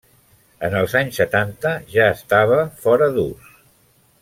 En 0.67 0.77
els 0.79 0.95
anys 0.99 1.19
setanta 1.21 1.75
ja 1.97 2.09
estava 2.15 2.59
fora 2.87 3.13
d'ús. 3.19 3.53